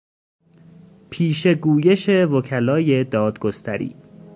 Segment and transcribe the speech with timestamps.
[1.09, 3.95] پیشه گویش وکلای دادگستری